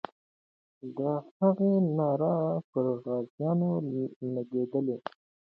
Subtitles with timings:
[0.97, 0.99] د
[1.39, 2.35] هغې ناره
[2.71, 3.69] پر غازیانو
[4.35, 4.97] لګېدلې.